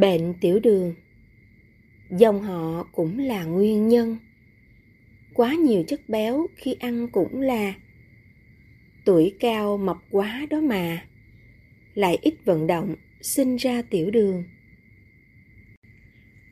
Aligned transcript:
Bệnh 0.00 0.34
tiểu 0.40 0.60
đường. 0.60 0.94
Dòng 2.10 2.42
họ 2.42 2.88
cũng 2.92 3.18
là 3.18 3.44
nguyên 3.44 3.88
nhân. 3.88 4.16
Quá 5.34 5.54
nhiều 5.54 5.84
chất 5.88 6.08
béo 6.08 6.46
khi 6.56 6.72
ăn 6.72 7.08
cũng 7.08 7.40
là 7.40 7.74
Tuổi 9.04 9.34
cao 9.40 9.76
mập 9.76 9.96
quá 10.10 10.46
đó 10.50 10.60
mà. 10.60 11.04
Lại 11.94 12.18
ít 12.22 12.34
vận 12.44 12.66
động 12.66 12.94
sinh 13.20 13.56
ra 13.56 13.82
tiểu 13.90 14.10
đường. 14.10 14.44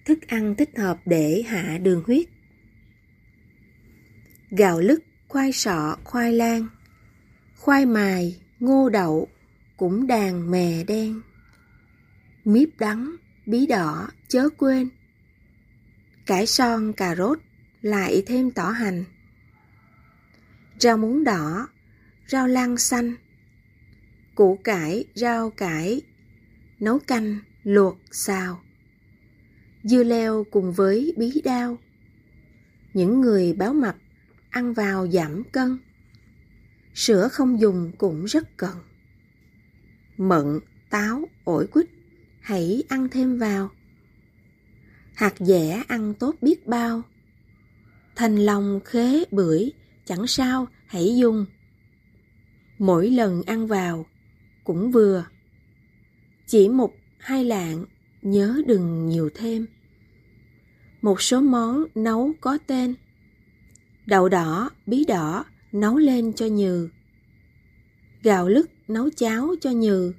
Thức 0.04 0.28
ăn 0.28 0.54
thích 0.54 0.70
hợp 0.78 0.98
để 1.04 1.42
hạ 1.46 1.78
đường 1.82 2.02
huyết. 2.06 2.26
Gạo 4.50 4.80
lứt, 4.80 5.02
khoai 5.28 5.52
sọ, 5.52 5.96
khoai 6.04 6.32
lang. 6.32 6.66
Khoai 7.56 7.86
mài, 7.86 8.36
ngô 8.60 8.88
đậu, 8.88 9.28
cũng 9.76 10.06
đàn 10.06 10.50
mè 10.50 10.84
đen. 10.86 11.20
Miếp 12.44 12.68
đắng, 12.78 13.16
bí 13.46 13.66
đỏ, 13.66 14.08
chớ 14.28 14.48
quên 14.48 14.88
Cải 16.26 16.46
son, 16.46 16.92
cà 16.92 17.14
rốt, 17.16 17.38
lại 17.82 18.22
thêm 18.26 18.50
tỏ 18.50 18.70
hành 18.70 19.04
Rau 20.78 20.96
muống 20.96 21.24
đỏ, 21.24 21.68
rau 22.28 22.46
lang 22.46 22.76
xanh 22.76 23.14
Củ 24.34 24.58
cải, 24.64 25.04
rau 25.14 25.50
cải, 25.50 26.02
nấu 26.80 26.98
canh, 26.98 27.38
luộc, 27.64 27.98
xào 28.10 28.60
dưa 29.86 30.04
leo 30.04 30.44
cùng 30.50 30.72
với 30.72 31.14
bí 31.16 31.42
đao. 31.44 31.78
Những 32.94 33.20
người 33.20 33.52
béo 33.52 33.72
mập 33.72 33.96
ăn 34.50 34.74
vào 34.74 35.08
giảm 35.08 35.42
cân. 35.52 35.78
Sữa 36.94 37.28
không 37.32 37.60
dùng 37.60 37.92
cũng 37.98 38.24
rất 38.24 38.56
cần. 38.56 38.76
Mận, 40.16 40.60
táo, 40.90 41.28
ổi 41.44 41.66
quýt 41.66 41.86
hãy 42.46 42.82
ăn 42.88 43.08
thêm 43.08 43.38
vào. 43.38 43.70
Hạt 45.14 45.34
dẻ 45.38 45.82
ăn 45.88 46.14
tốt 46.14 46.34
biết 46.42 46.66
bao. 46.66 47.02
Thành 48.16 48.36
lòng 48.36 48.80
khế 48.84 49.24
bưởi 49.30 49.72
chẳng 50.04 50.26
sao 50.26 50.68
hãy 50.86 51.16
dùng. 51.16 51.46
Mỗi 52.78 53.10
lần 53.10 53.42
ăn 53.42 53.66
vào 53.66 54.06
cũng 54.64 54.90
vừa. 54.90 55.26
Chỉ 56.46 56.68
một 56.68 56.94
hai 57.18 57.44
lạng 57.44 57.84
nhớ 58.22 58.62
đừng 58.66 59.06
nhiều 59.06 59.30
thêm 59.34 59.66
một 61.02 61.22
số 61.22 61.40
món 61.40 61.84
nấu 61.94 62.32
có 62.40 62.58
tên. 62.66 62.94
Đậu 64.06 64.28
đỏ, 64.28 64.70
bí 64.86 65.04
đỏ 65.04 65.44
nấu 65.72 65.96
lên 65.96 66.32
cho 66.32 66.46
nhừ. 66.46 66.88
Gạo 68.22 68.48
lứt 68.48 68.70
nấu 68.88 69.10
cháo 69.16 69.54
cho 69.60 69.70
nhừ. 69.70 70.12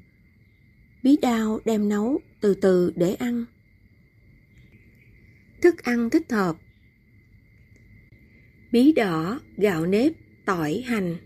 Bí 1.07 1.17
đao 1.21 1.59
đem 1.65 1.89
nấu 1.89 2.21
từ 2.41 2.55
từ 2.55 2.93
để 2.95 3.13
ăn. 3.13 3.45
Thức 5.61 5.83
ăn 5.83 6.09
thích 6.09 6.31
hợp. 6.31 6.55
Bí 8.71 8.91
đỏ, 8.91 9.39
gạo 9.57 9.85
nếp, 9.85 10.11
tỏi, 10.45 10.83
hành. 10.85 11.17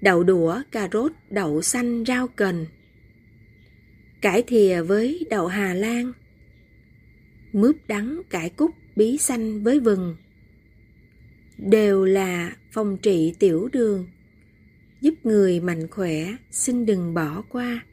Đậu 0.00 0.24
đũa, 0.24 0.62
cà 0.72 0.88
rốt, 0.92 1.12
đậu 1.30 1.62
xanh, 1.62 2.04
rau 2.06 2.28
cần. 2.28 2.66
Cải 4.20 4.42
thìa 4.42 4.82
với 4.82 5.26
đậu 5.30 5.46
Hà 5.46 5.74
Lan. 5.74 6.12
Mướp 7.52 7.76
đắng 7.88 8.22
cải 8.30 8.50
cúc 8.50 8.70
bí 8.96 9.18
xanh 9.18 9.62
với 9.62 9.80
vừng. 9.80 10.16
Đều 11.58 12.04
là 12.04 12.56
phòng 12.72 12.98
trị 13.02 13.34
tiểu 13.38 13.68
đường 13.72 14.08
giúp 15.00 15.14
người 15.24 15.60
mạnh 15.60 15.88
khỏe 15.88 16.34
xin 16.50 16.86
đừng 16.86 17.14
bỏ 17.14 17.42
qua. 17.48 17.84